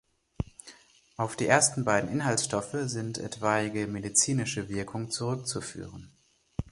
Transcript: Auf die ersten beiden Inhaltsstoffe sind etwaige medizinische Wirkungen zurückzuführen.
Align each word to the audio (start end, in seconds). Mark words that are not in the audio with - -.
Auf 1.15 1.35
die 1.35 1.45
ersten 1.45 1.85
beiden 1.85 2.09
Inhaltsstoffe 2.09 2.89
sind 2.89 3.19
etwaige 3.19 3.85
medizinische 3.85 4.67
Wirkungen 4.67 5.11
zurückzuführen. 5.11 6.09